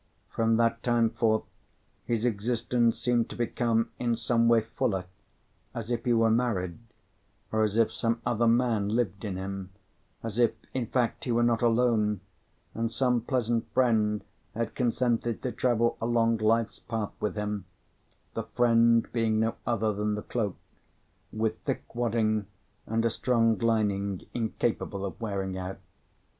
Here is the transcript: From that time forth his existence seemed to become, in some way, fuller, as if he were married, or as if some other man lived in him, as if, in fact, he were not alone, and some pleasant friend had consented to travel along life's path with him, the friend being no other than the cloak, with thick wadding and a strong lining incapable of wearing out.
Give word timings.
From 0.31 0.57
that 0.57 0.81
time 0.81 1.11
forth 1.11 1.43
his 2.05 2.25
existence 2.25 2.97
seemed 2.97 3.29
to 3.29 3.35
become, 3.35 3.91
in 3.99 4.17
some 4.17 4.47
way, 4.47 4.61
fuller, 4.61 5.05
as 5.75 5.91
if 5.91 6.05
he 6.05 6.13
were 6.13 6.31
married, 6.31 6.79
or 7.51 7.61
as 7.61 7.77
if 7.77 7.91
some 7.93 8.19
other 8.25 8.47
man 8.47 8.89
lived 8.89 9.23
in 9.23 9.37
him, 9.37 9.69
as 10.23 10.39
if, 10.39 10.53
in 10.73 10.87
fact, 10.87 11.25
he 11.25 11.31
were 11.31 11.43
not 11.43 11.61
alone, 11.61 12.21
and 12.73 12.91
some 12.91 13.21
pleasant 13.21 13.71
friend 13.75 14.23
had 14.55 14.73
consented 14.73 15.43
to 15.43 15.51
travel 15.51 15.97
along 16.01 16.37
life's 16.37 16.79
path 16.79 17.11
with 17.19 17.35
him, 17.35 17.65
the 18.33 18.41
friend 18.41 19.07
being 19.13 19.39
no 19.39 19.53
other 19.67 19.93
than 19.93 20.15
the 20.15 20.23
cloak, 20.23 20.57
with 21.31 21.59
thick 21.59 21.93
wadding 21.93 22.47
and 22.87 23.05
a 23.05 23.09
strong 23.11 23.55
lining 23.59 24.25
incapable 24.33 25.05
of 25.05 25.21
wearing 25.21 25.55
out. 25.59 25.77